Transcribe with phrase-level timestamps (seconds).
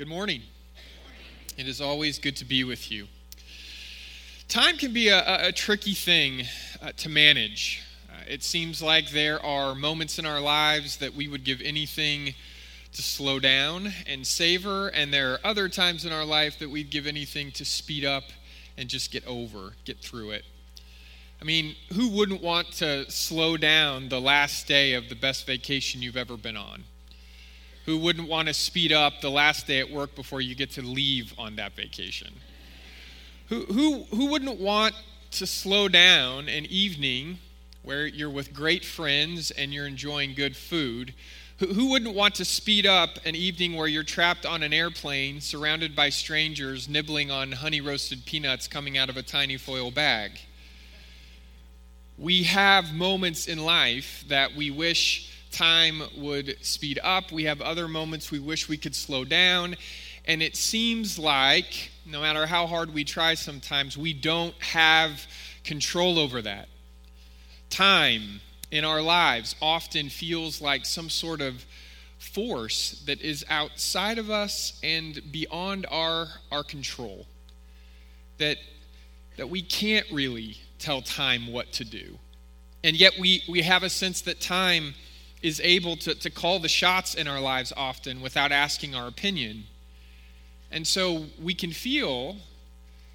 [0.00, 0.40] Good morning.
[1.58, 3.06] It is always good to be with you.
[4.48, 6.46] Time can be a, a tricky thing
[6.80, 7.82] uh, to manage.
[8.08, 12.34] Uh, it seems like there are moments in our lives that we would give anything
[12.94, 16.88] to slow down and savor, and there are other times in our life that we'd
[16.88, 18.24] give anything to speed up
[18.78, 20.46] and just get over, get through it.
[21.42, 26.00] I mean, who wouldn't want to slow down the last day of the best vacation
[26.00, 26.84] you've ever been on?
[27.90, 30.80] Who wouldn't want to speed up the last day at work before you get to
[30.80, 32.32] leave on that vacation?
[33.48, 34.94] Who, who, who wouldn't want
[35.32, 37.38] to slow down an evening
[37.82, 41.14] where you're with great friends and you're enjoying good food?
[41.58, 45.40] Who, who wouldn't want to speed up an evening where you're trapped on an airplane
[45.40, 50.38] surrounded by strangers nibbling on honey roasted peanuts coming out of a tiny foil bag?
[52.16, 57.32] We have moments in life that we wish time would speed up.
[57.32, 59.76] We have other moments we wish we could slow down.
[60.26, 65.26] And it seems like, no matter how hard we try sometimes, we don't have
[65.64, 66.68] control over that.
[67.68, 71.64] Time in our lives often feels like some sort of
[72.18, 77.26] force that is outside of us and beyond our, our control.
[78.38, 78.58] That,
[79.36, 82.18] that we can't really tell time what to do.
[82.82, 84.94] And yet we, we have a sense that time
[85.42, 89.64] is able to, to call the shots in our lives often without asking our opinion.
[90.70, 92.36] And so we can feel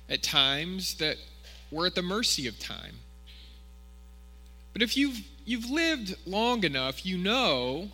[0.10, 1.18] at times that
[1.72, 2.96] we're at the mercy of time.
[4.74, 7.90] But if you've, you've lived long enough, you know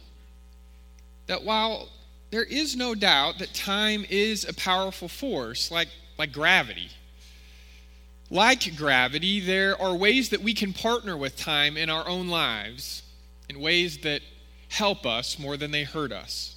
[1.27, 1.89] that while
[2.31, 6.89] there is no doubt that time is a powerful force, like, like gravity,
[8.29, 13.03] like gravity, there are ways that we can partner with time in our own lives
[13.51, 14.21] in ways that
[14.69, 16.55] help us more than they hurt us.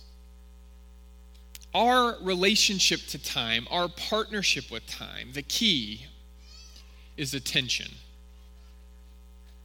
[1.75, 6.07] Our relationship to time, our partnership with time, the key
[7.17, 7.91] is attention.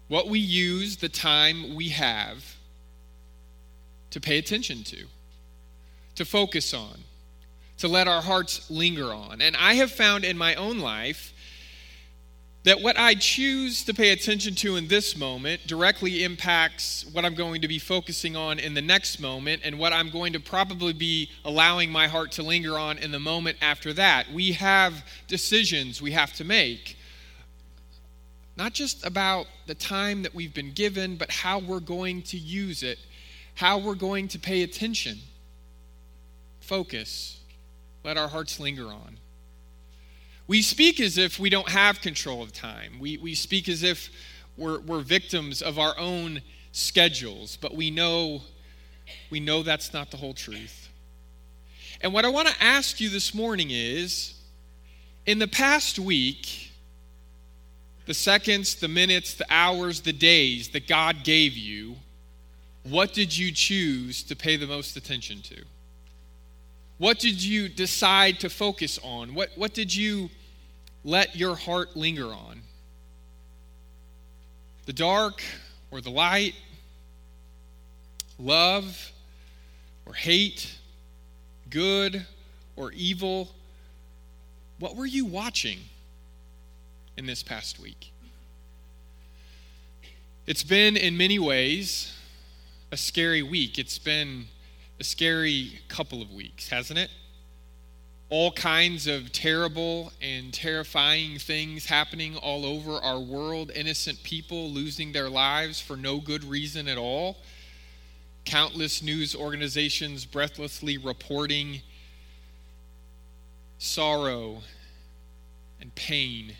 [0.07, 2.55] What we use the time we have
[4.09, 5.05] to pay attention to,
[6.15, 6.97] to focus on,
[7.77, 9.39] to let our hearts linger on.
[9.39, 11.31] And I have found in my own life
[12.69, 17.33] that what I choose to pay attention to in this moment directly impacts what I'm
[17.33, 20.93] going to be focusing on in the next moment and what I'm going to probably
[20.93, 24.31] be allowing my heart to linger on in the moment after that.
[24.31, 26.99] We have decisions we have to make,
[28.55, 32.83] not just about the time that we've been given, but how we're going to use
[32.83, 32.99] it,
[33.55, 35.17] how we're going to pay attention,
[36.59, 37.39] focus,
[38.03, 39.17] let our hearts linger on.
[40.49, 42.97] We speak as if we don't have control of time.
[42.99, 44.09] We, we speak as if
[44.57, 48.41] we're, we're victims of our own schedules, but we know,
[49.29, 50.89] we know that's not the whole truth.
[52.01, 54.33] And what I want to ask you this morning is
[55.27, 56.71] in the past week,
[58.07, 61.95] the seconds, the minutes, the hours, the days that God gave you,
[62.81, 65.63] what did you choose to pay the most attention to?
[66.97, 69.35] What did you decide to focus on?
[69.35, 70.31] What, what did you
[71.03, 72.61] let your heart linger on?
[74.85, 75.41] The dark
[75.91, 76.55] or the light?
[78.37, 79.11] Love
[80.05, 80.75] or hate?
[81.69, 82.25] Good
[82.75, 83.49] or evil?
[84.79, 85.79] What were you watching
[87.17, 88.11] in this past week?
[90.47, 92.17] It's been, in many ways,
[92.91, 93.77] a scary week.
[93.77, 94.45] It's been
[94.99, 97.11] a scary couple of weeks, hasn't it?
[98.29, 105.11] All kinds of terrible and terrifying things happening all over our world, innocent people losing
[105.11, 107.37] their lives for no good reason at all,
[108.45, 111.81] countless news organizations breathlessly reporting
[113.79, 114.61] sorrow
[115.81, 116.55] and pain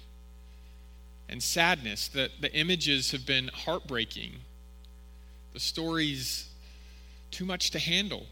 [1.28, 2.07] and sadness.
[2.07, 4.31] The, the images have been heartbreaking.
[5.53, 6.50] The stories,
[7.30, 8.25] too much to handle.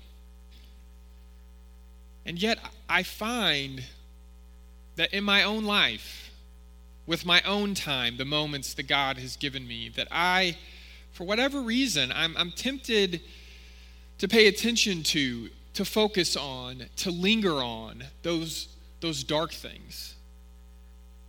[2.28, 3.86] And yet, I find
[4.98, 6.30] that in my own life,
[7.06, 10.57] with my own time, the moments that God has given me, that I,
[11.13, 13.22] for whatever reason, I'm, I'm tempted
[14.18, 18.68] to pay attention to, to focus on, to linger on those,
[19.00, 20.16] those dark things.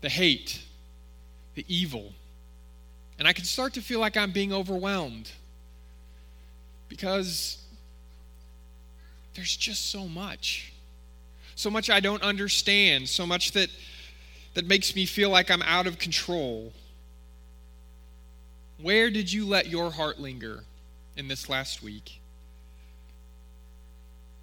[0.00, 0.61] The hate,
[1.55, 2.12] the evil.
[3.20, 5.31] And I can start to feel like I'm being overwhelmed.
[6.88, 7.58] Because
[9.34, 10.72] there's just so much
[11.58, 13.69] so much I don't understand, so much that,
[14.55, 16.72] that makes me feel like I'm out of control.
[18.81, 20.62] Where did you let your heart linger
[21.16, 22.20] in this last week?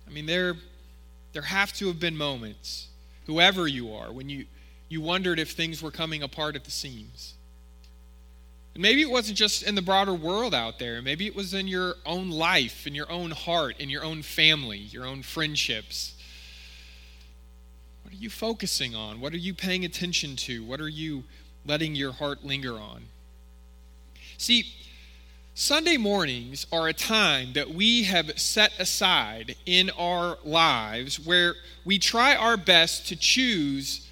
[0.06, 0.56] I mean, there,
[1.31, 2.88] There have to have been moments,
[3.27, 4.45] whoever you are, when you,
[4.88, 7.33] you wondered if things were coming apart at the seams.
[8.73, 11.01] And maybe it wasn't just in the broader world out there.
[11.01, 14.77] Maybe it was in your own life, in your own heart, in your own family,
[14.77, 16.14] your own friendships.
[18.15, 19.19] Are you focusing on?
[19.19, 20.63] What are you paying attention to?
[20.63, 21.25] What are you
[21.65, 23.03] letting your heart linger on?
[24.38, 24.71] See,
[25.53, 32.00] Sunday mornings are a time that we have set aside in our lives where we
[32.00, 34.07] try our best to choose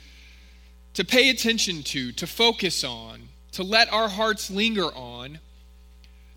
[0.96, 5.40] to pay attention to, to focus on, to let our hearts linger on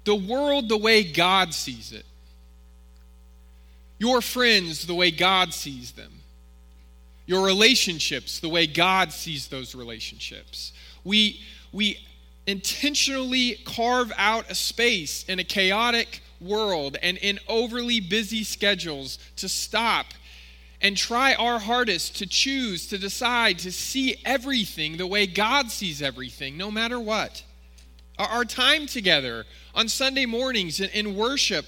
[0.04, 2.06] the world the way God sees it,
[3.98, 6.12] your friends the way God sees them,
[7.26, 10.73] your relationships the way God sees those relationships.
[11.05, 11.40] We,
[11.73, 11.99] we
[12.46, 19.49] intentionally carve out a space in a chaotic world and in overly busy schedules to
[19.49, 20.06] stop
[20.81, 26.02] and try our hardest to choose, to decide, to see everything the way God sees
[26.02, 27.43] everything, no matter what.
[28.19, 29.44] Our time together
[29.75, 31.67] on Sunday mornings in, worship,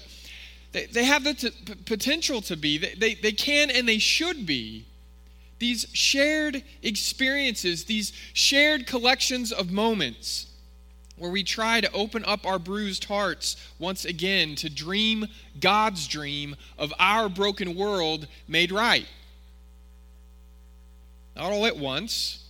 [0.71, 1.53] they, have the
[1.85, 4.85] potential to be, they, they can and they should be,
[5.59, 10.47] these shared experiences, these shared collections of moments
[11.17, 15.27] where we try to open up our bruised hearts once again to dream
[15.59, 19.05] God's dream of our broken world made right.
[21.35, 22.45] Not all at once,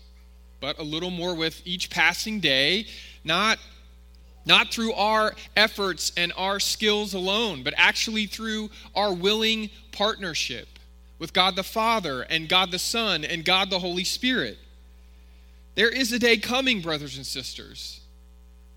[0.60, 2.86] but a little more with each passing day,
[3.24, 3.58] not
[4.46, 10.79] not through our efforts and our skills alone, but actually through our willing partnership
[11.20, 14.58] with God the Father and God the Son and God the Holy Spirit.
[15.76, 18.00] There is a day coming, brothers and sisters,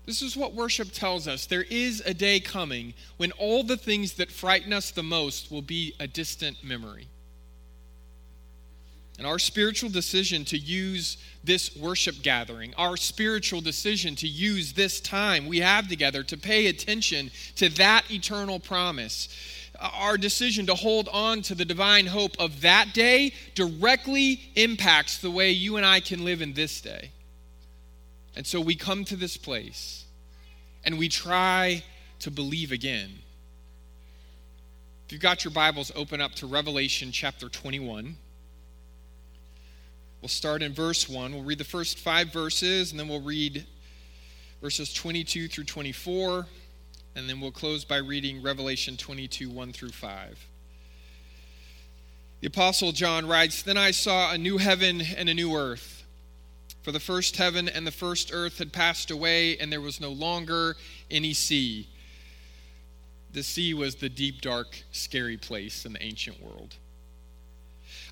[0.05, 1.45] this is what worship tells us.
[1.45, 5.61] There is a day coming when all the things that frighten us the most will
[5.61, 7.07] be a distant memory.
[9.17, 14.99] And our spiritual decision to use this worship gathering, our spiritual decision to use this
[14.99, 19.29] time we have together to pay attention to that eternal promise,
[19.91, 25.31] our decision to hold on to the divine hope of that day directly impacts the
[25.31, 27.11] way you and I can live in this day.
[28.35, 30.05] And so we come to this place
[30.85, 31.83] and we try
[32.19, 33.11] to believe again.
[35.05, 38.15] If you've got your Bibles, open up to Revelation chapter 21.
[40.21, 41.33] We'll start in verse 1.
[41.33, 43.65] We'll read the first five verses, and then we'll read
[44.61, 46.47] verses 22 through 24,
[47.15, 50.47] and then we'll close by reading Revelation 22 1 through 5.
[52.41, 56.03] The Apostle John writes Then I saw a new heaven and a new earth.
[56.81, 60.11] For the first heaven and the first earth had passed away, and there was no
[60.11, 60.75] longer
[61.09, 61.87] any sea.
[63.31, 66.75] The sea was the deep, dark, scary place in the ancient world.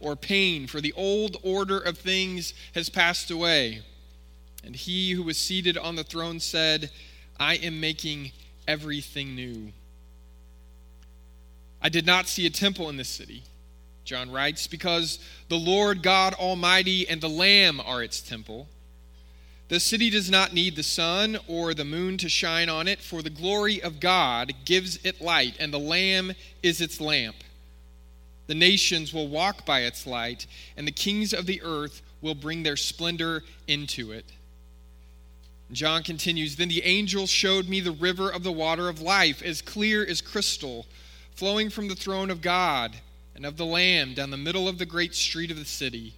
[0.00, 3.82] or pain, for the old order of things has passed away.
[4.64, 6.90] And he who was seated on the throne said,
[7.38, 8.32] I am making
[8.66, 9.72] everything new.
[11.82, 13.42] I did not see a temple in this city,
[14.04, 18.68] John writes, because the Lord God Almighty and the Lamb are its temple.
[19.68, 23.22] The city does not need the sun or the moon to shine on it, for
[23.22, 26.32] the glory of God gives it light, and the Lamb
[26.62, 27.36] is its lamp.
[28.50, 32.64] The nations will walk by its light, and the kings of the earth will bring
[32.64, 34.24] their splendor into it.
[35.70, 39.62] John continues Then the angel showed me the river of the water of life, as
[39.62, 40.86] clear as crystal,
[41.32, 42.96] flowing from the throne of God
[43.36, 46.12] and of the Lamb down the middle of the great street of the city.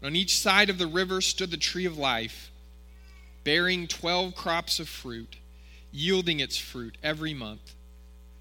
[0.00, 2.50] And on each side of the river stood the tree of life
[3.44, 5.36] bearing 12 crops of fruit,
[5.92, 7.76] yielding its fruit every month.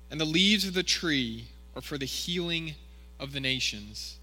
[0.10, 2.74] And the leaves of the tree are for the healing
[3.22, 4.18] of the nations.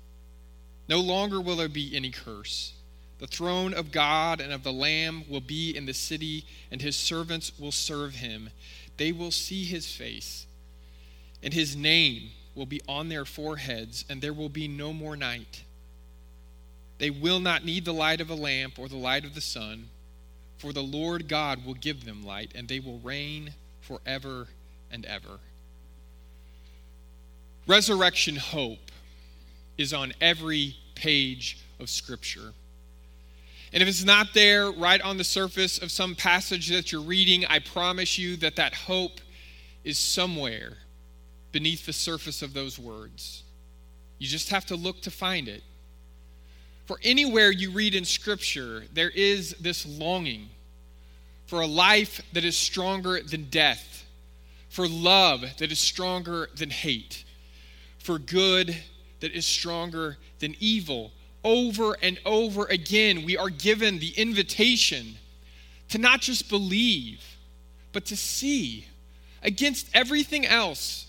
[0.89, 2.75] No longer will there be any curse.
[3.19, 6.97] The throne of God and of the Lamb will be in the city, and his
[6.97, 8.51] servants will serve him.
[8.97, 10.47] They will see his face,
[11.43, 15.63] and his name will be on their foreheads, and there will be no more night.
[16.99, 19.89] They will not need the light of a lamp or the light of the sun
[20.59, 24.49] for the Lord God will give them light, and they will reign forever
[24.91, 25.39] and ever.
[27.67, 28.88] Resurrection hope
[29.79, 32.53] is on every page of Scripture.
[33.73, 37.45] And if it's not there right on the surface of some passage that you're reading,
[37.47, 39.21] I promise you that that hope
[39.85, 40.79] is somewhere
[41.53, 43.43] beneath the surface of those words.
[44.19, 45.63] You just have to look to find it.
[46.87, 50.49] For anywhere you read in Scripture, there is this longing
[51.47, 54.07] for a life that is stronger than death,
[54.71, 57.25] for love that is stronger than hate,
[57.99, 58.77] for good
[59.21, 61.13] that is stronger than evil.
[61.45, 65.17] Over and over again, we are given the invitation
[65.91, 67.23] to not just believe,
[67.93, 68.87] but to see
[69.43, 71.07] against everything else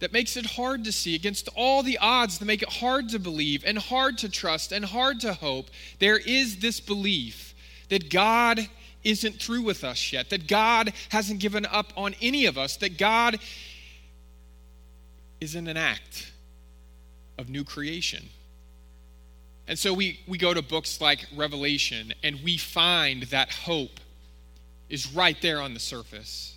[0.00, 3.18] that makes it hard to see, against all the odds that make it hard to
[3.18, 5.66] believe and hard to trust and hard to hope,
[5.98, 7.54] there is this belief
[7.90, 8.66] that God
[9.04, 12.96] isn't through with us yet, that God hasn't given up on any of us, that
[12.96, 13.38] God
[15.40, 16.32] is in an act
[17.40, 18.28] of new creation.
[19.66, 24.00] And so we, we go to books like Revelation and we find that hope
[24.88, 26.56] is right there on the surface.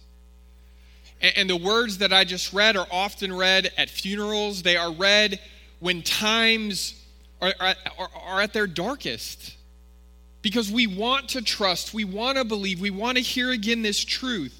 [1.22, 4.62] And the words that I just read are often read at funerals.
[4.62, 5.40] They are read
[5.80, 7.02] when times
[7.40, 7.76] are, are,
[8.26, 9.56] are, at their darkest.
[10.42, 14.04] Because we want to trust, we want to believe, we want to hear again this
[14.04, 14.60] truth.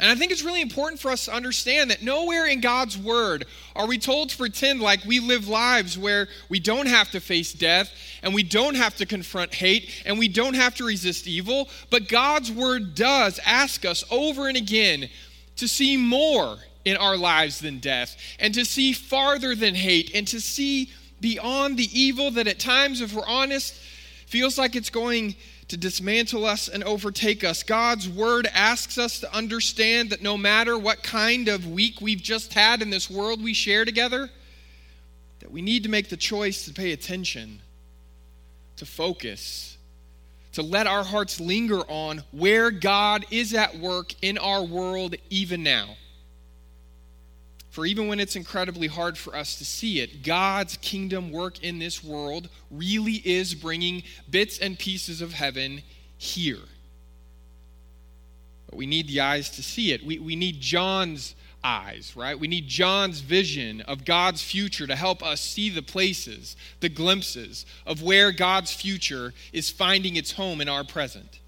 [0.00, 3.44] And I think it's really important for us to understand that nowhere in God's word
[3.76, 7.52] are we told to pretend like we live lives where we don't have to face
[7.52, 7.92] death
[8.22, 11.68] and we don't have to confront hate and we don't have to resist evil.
[11.90, 15.10] But God's word does ask us over and again
[15.56, 20.26] to see more in our lives than death, and to see farther than hate, and
[20.28, 20.90] to see
[21.20, 23.74] beyond the evil that at times, if we're honest,
[24.26, 25.34] feels like it's going
[25.70, 27.62] to dismantle us and overtake us.
[27.62, 32.52] God's word asks us to understand that no matter what kind of week we've just
[32.52, 34.28] had in this world we share together,
[35.38, 37.60] that we need to make the choice to pay attention,
[38.78, 39.78] to focus,
[40.54, 45.62] to let our hearts linger on where God is at work in our world even
[45.62, 45.96] now.
[47.86, 52.02] Even when it's incredibly hard for us to see it, God's kingdom work in this
[52.02, 55.82] world really is bringing bits and pieces of heaven
[56.16, 56.58] here.
[58.66, 60.04] But we need the eyes to see it.
[60.04, 62.38] We, we need John's eyes, right?
[62.38, 67.66] We need John's vision of God's future to help us see the places, the glimpses
[67.86, 71.40] of where God's future is finding its home in our present.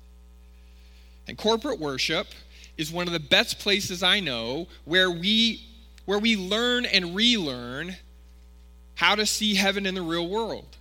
[1.28, 2.28] And corporate worship
[2.76, 5.62] is one of the best places I know where we
[6.04, 7.96] where we learn and relearn
[8.94, 10.76] how to see heaven in the real world.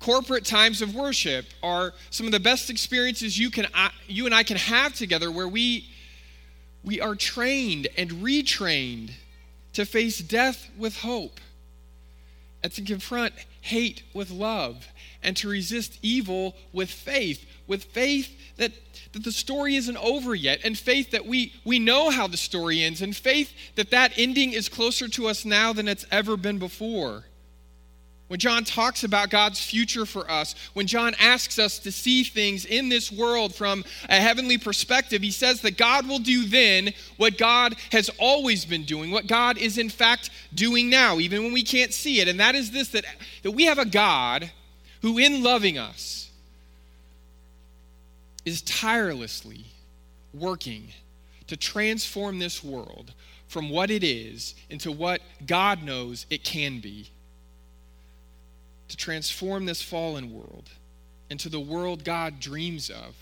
[0.00, 3.66] Corporate times of worship are some of the best experiences you can
[4.06, 5.88] you and I can have together where we
[6.82, 9.12] we are trained and retrained
[9.72, 11.40] to face death with hope
[12.64, 14.88] and to confront hate with love
[15.22, 18.72] and to resist evil with faith with faith that,
[19.12, 22.82] that the story isn't over yet and faith that we, we know how the story
[22.82, 26.58] ends and faith that that ending is closer to us now than it's ever been
[26.58, 27.24] before
[28.28, 32.64] when John talks about God's future for us, when John asks us to see things
[32.64, 37.36] in this world from a heavenly perspective, he says that God will do then what
[37.36, 41.62] God has always been doing, what God is in fact doing now, even when we
[41.62, 42.28] can't see it.
[42.28, 43.04] And that is this that,
[43.42, 44.50] that we have a God
[45.02, 46.30] who, in loving us,
[48.46, 49.66] is tirelessly
[50.32, 50.88] working
[51.46, 53.12] to transform this world
[53.48, 57.10] from what it is into what God knows it can be
[58.94, 60.70] to transform this fallen world
[61.28, 63.16] into the world God dreams of.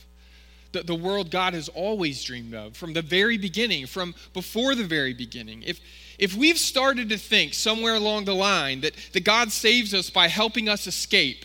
[0.72, 4.84] The, the world God has always dreamed of from the very beginning, from before the
[4.84, 5.62] very beginning.
[5.62, 5.80] If,
[6.18, 10.28] if we've started to think somewhere along the line that, that God saves us by
[10.28, 11.44] helping us escape,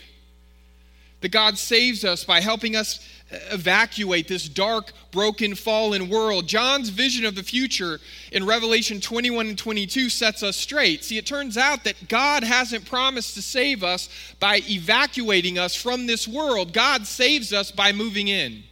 [1.20, 6.46] that God saves us by helping us evacuate this dark, broken, fallen world.
[6.46, 8.00] John's vision of the future
[8.32, 11.04] in Revelation 21 and 22 sets us straight.
[11.04, 14.08] See, it turns out that God hasn't promised to save us
[14.40, 18.62] by evacuating us from this world, God saves us by moving in,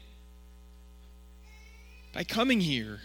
[2.15, 3.01] by coming here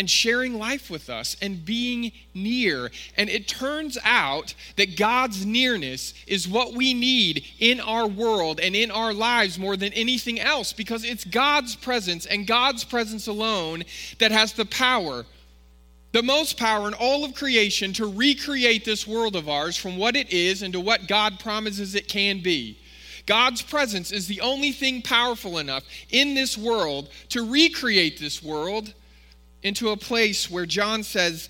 [0.00, 2.90] and sharing life with us and being near.
[3.18, 8.74] And it turns out that God's nearness is what we need in our world and
[8.74, 13.84] in our lives more than anything else because it's God's presence and God's presence alone
[14.20, 15.26] that has the power.
[16.12, 20.16] The most power in all of creation to recreate this world of ours from what
[20.16, 22.78] it is into what God promises it can be.
[23.26, 28.94] God's presence is the only thing powerful enough in this world to recreate this world
[29.62, 31.48] into a place where John says,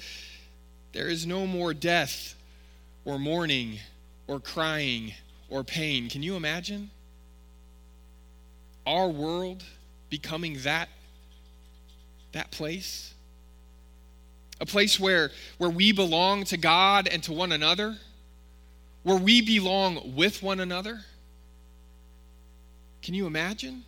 [0.93, 2.35] There is no more death
[3.05, 3.79] or mourning
[4.26, 5.14] or crying
[5.49, 6.09] or pain.
[6.09, 6.90] Can you imagine?
[8.87, 9.62] Our world
[10.09, 10.88] becoming that,
[12.33, 13.14] that place?
[14.61, 17.97] A place where, where we belong to God and to one another?
[19.02, 21.00] Where we belong with one another?
[23.02, 23.85] Can you imagine?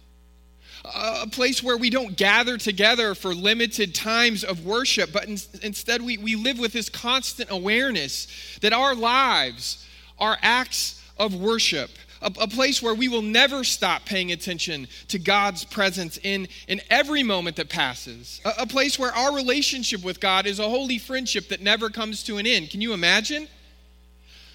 [0.85, 6.03] A place where we don't gather together for limited times of worship, but in, instead
[6.03, 8.27] we, we live with this constant awareness
[8.63, 9.87] that our lives
[10.19, 11.91] are acts of worship.
[12.25, 17.25] A, place where we will never stop paying attention to God's presence in, in every
[17.25, 18.41] moment that passes.
[18.45, 22.23] A, a place where our relationship with God is a holy friendship that never comes
[22.25, 22.71] to an end.
[22.71, 23.49] Can you imagine?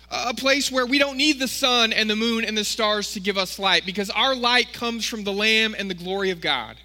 [0.10, 3.20] A place where we don't need the sun and the moon and the stars to
[3.20, 6.78] give us light because our light comes from the Lamb and the glory of God.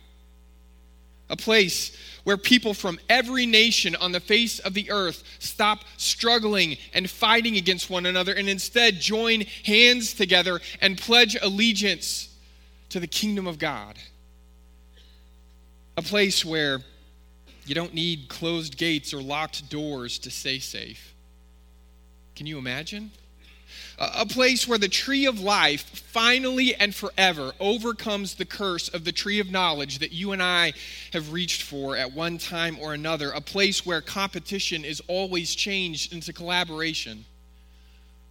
[1.31, 6.77] A place where people from every nation on the face of the earth stop struggling
[6.95, 12.29] and fighting against one another and instead join hands together and pledge allegiance
[12.89, 13.99] to the kingdom of God.
[15.97, 16.81] A place where
[17.67, 21.12] you don't need closed gates or locked doors to stay safe
[22.35, 23.11] can you imagine?
[23.99, 29.13] A place where the tree of life finally and forever overcomes the curse of the
[29.13, 30.73] tree of knowledge that you and I
[31.13, 33.31] have reached for at one time or another.
[33.31, 37.25] A place where competition is always changed into collaboration.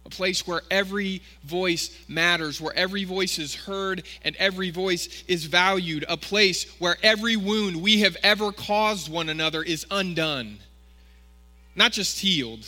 [0.04, 5.44] A place where every voice matters, where every voice is heard and every voice is
[5.44, 6.04] valued.
[6.08, 10.58] A place where every wound we have ever caused one another is undone.
[11.76, 12.66] Not just healed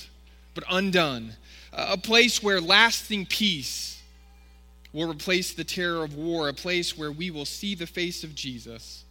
[0.55, 1.35] but undone.
[1.73, 4.01] A place where lasting peace
[4.93, 8.35] will replace the terror of war, a place where we will see the face of
[8.35, 9.05] Jesus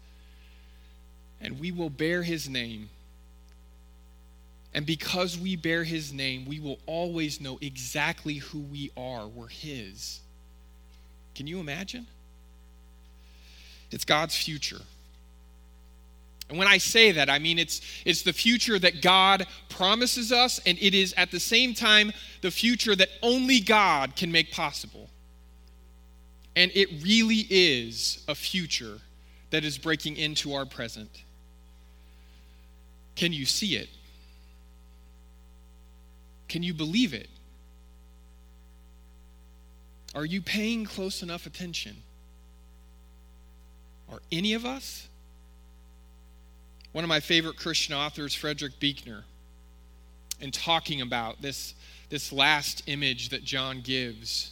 [1.44, 2.90] and we will bear his name.
[4.74, 9.28] And because we bear his name, we will always know exactly who we are.
[9.28, 10.22] We're his.
[11.36, 12.08] Can you imagine?
[13.92, 14.82] It's God's future.
[16.50, 20.60] And when I say that, I mean it's, it's the future that God promises us,
[20.66, 25.10] and it is at the same time the future that only God can make possible.
[26.56, 29.00] And it really is a future
[29.50, 31.24] that is breaking into our present.
[33.16, 33.90] Can you see it?
[36.48, 37.29] Can you believe it?
[40.14, 41.96] Are you paying close enough attention?
[44.12, 45.08] Are any of us?
[46.94, 49.25] One of my favorite Christian authors, Frederick Buechner,
[50.40, 51.74] in talking about this,
[52.10, 54.51] this last image that John gives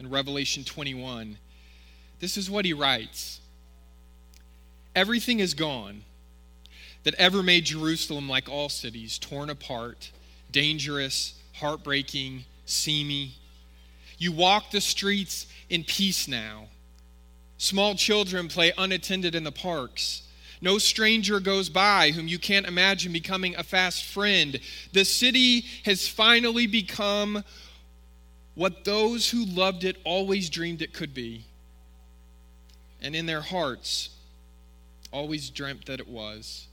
[0.00, 1.38] in Revelation 21.
[2.18, 3.40] This is what he writes
[4.96, 6.02] Everything is gone
[7.04, 10.10] that ever made Jerusalem like all cities, torn apart,
[10.50, 13.34] dangerous, heartbreaking, seamy.
[14.18, 16.68] You walk the streets in peace now.
[17.58, 20.22] Small children play unattended in the parks.
[20.62, 24.60] No stranger goes by whom you can't imagine becoming a fast friend.
[24.92, 27.42] The city has finally become
[28.54, 31.44] what those who loved it always dreamed it could be.
[33.00, 34.10] And in their hearts,
[35.10, 36.68] always dreamt that it was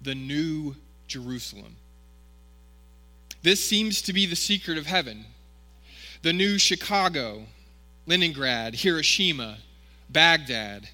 [0.00, 0.74] the new
[1.08, 1.76] Jerusalem.
[3.42, 5.26] This seems to be the secret of heaven.
[6.22, 7.42] The new Chicago,
[8.06, 9.58] Leningrad, Hiroshima,
[10.08, 10.88] Baghdad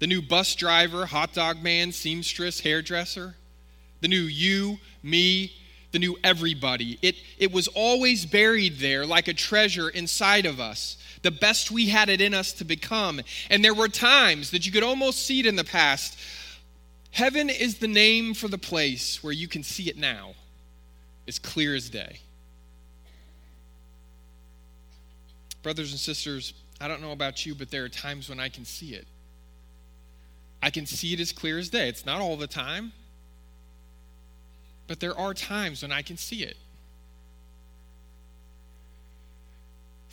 [0.00, 3.36] the new bus driver, hot dog man, seamstress, hairdresser,
[4.00, 5.52] the new you, me,
[5.92, 6.98] the new everybody.
[7.02, 11.86] It, it was always buried there like a treasure inside of us, the best we
[11.86, 13.20] had it in us to become.
[13.50, 16.18] And there were times that you could almost see it in the past.
[17.10, 20.32] Heaven is the name for the place where you can see it now,
[21.28, 22.20] as clear as day.
[25.62, 28.64] Brothers and sisters, I don't know about you, but there are times when I can
[28.64, 29.06] see it.
[30.62, 31.88] I can see it as clear as day.
[31.88, 32.92] It's not all the time,
[34.86, 36.56] but there are times when I can see it.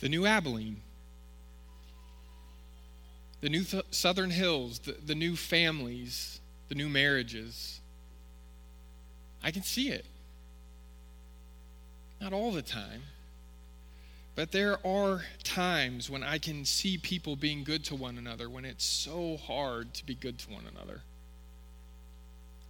[0.00, 0.80] The new Abilene,
[3.40, 7.80] the new th- Southern Hills, the, the new families, the new marriages.
[9.42, 10.06] I can see it.
[12.20, 13.02] Not all the time.
[14.38, 18.64] But there are times when I can see people being good to one another when
[18.64, 21.00] it's so hard to be good to one another.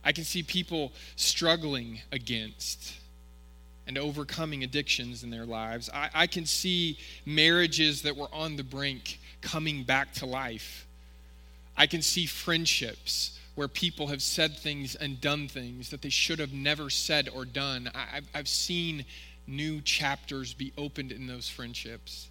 [0.02, 2.94] I can see people struggling against
[3.87, 5.90] and overcoming addictions in their lives.
[5.92, 10.87] I, I, can see marriages that were on the brink coming back to life.
[11.76, 16.38] I can see friendships where people have said things and done things that they should
[16.38, 17.90] have never said or done.
[17.94, 19.04] I, I've seen
[19.48, 22.28] new chapters be opened in those friendships.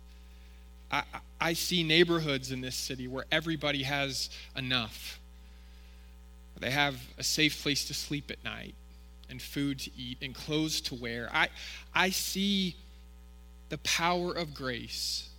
[0.91, 1.03] I,
[1.41, 5.19] I see neighborhoods in this city where everybody has enough.
[6.59, 8.75] They have a safe place to sleep at night
[9.29, 11.29] and food to eat and clothes to wear.
[11.33, 11.49] I,
[11.93, 12.75] I see
[13.69, 15.29] the power of grace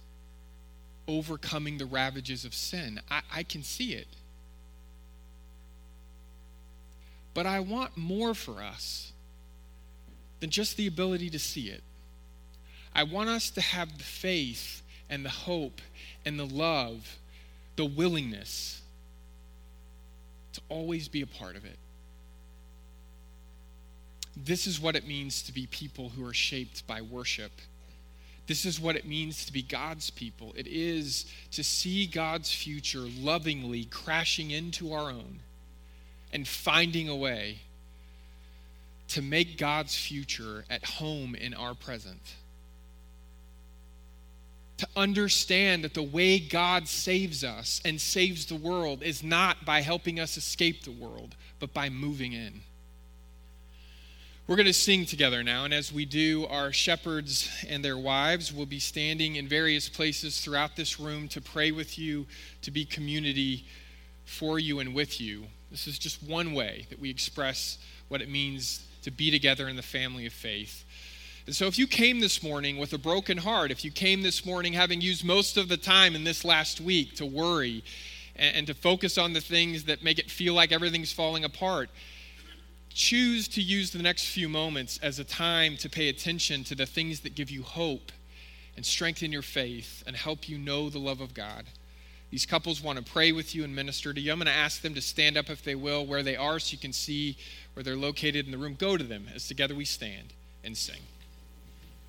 [1.07, 3.01] overcoming the ravages of sin.
[3.11, 4.09] I, I can see it.
[7.33, 9.13] But I want more for us
[10.41, 11.83] than just the ability to see it.
[12.95, 15.81] I want us to have the faith and the hope
[16.25, 17.19] and the love,
[17.77, 18.83] the willingness
[20.55, 21.79] to always be a part of it.
[24.37, 27.53] This is what it means to be people who are shaped by worship.
[28.47, 30.55] This is what it means to be God's people.
[30.57, 35.41] It is to see God's future lovingly crashing into our own
[36.33, 37.61] and finding a way
[39.09, 42.21] to make God's future at home in our present.
[44.79, 49.81] To understand that the way God saves us and saves the world is not by
[49.81, 52.61] helping us escape the world, but by moving in.
[54.47, 58.51] We're going to sing together now, and as we do, our shepherds and their wives
[58.51, 62.27] will be standing in various places throughout this room to pray with you,
[62.63, 63.67] to be community
[64.25, 65.45] for you and with you.
[65.71, 67.77] This is just one way that we express
[68.09, 70.85] what it means to be together in the family of faith.
[71.47, 74.45] And so, if you came this morning with a broken heart, if you came this
[74.45, 77.83] morning having used most of the time in this last week to worry
[78.37, 81.89] and, and to focus on the things that make it feel like everything's falling apart,
[82.93, 86.85] choose to use the next few moments as a time to pay attention to the
[86.85, 88.13] things that give you hope
[88.77, 91.65] and strengthen your faith and help you know the love of God.
[92.31, 94.31] These couples want to pray with you and minister to you.
[94.31, 96.73] I'm going to ask them to stand up if they will, where they are, so
[96.73, 97.39] you can see
[97.79, 98.75] where they're located in the room.
[98.75, 100.33] Go to them as together we stand
[100.65, 100.99] and sing.